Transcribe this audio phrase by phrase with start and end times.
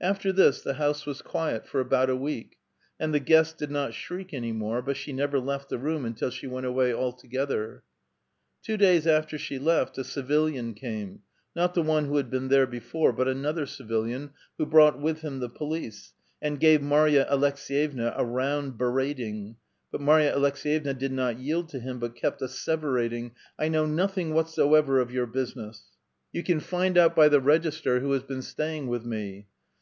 [0.00, 2.56] After this the house was quiet for about a week,
[3.00, 6.30] and the guest did not shriek any more, but she never left the room until
[6.30, 7.82] she went awaj' altogether.
[8.62, 11.22] Two days after she left, a civilian came,
[11.56, 15.40] not the one who had been there before, but another civilian, who brought with him
[15.40, 19.56] the police, and gave Marya Aleks^yevna a round berating,
[19.90, 24.32] but Marya Alek ft^yevna did not yield to him, but kept asseverating:—*' 1 know nothing
[24.32, 25.86] whatsoever of your business.
[26.32, 26.78] You can 14 A VITAL QUESTION.
[26.94, 29.48] find out by the register who has been staying with me.